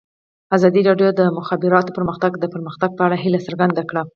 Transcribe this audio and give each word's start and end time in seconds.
ازادي 0.55 0.81
راډیو 0.89 1.09
د 1.13 1.17
د 1.19 1.21
مخابراتو 1.37 1.95
پرمختګ 1.97 2.31
د 2.39 2.45
پرمختګ 2.53 2.89
په 2.97 3.01
اړه 3.07 3.17
هیله 3.23 3.39
څرګنده 3.47 3.81
کړې. 3.89 4.01